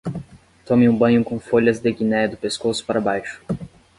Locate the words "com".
1.23-1.39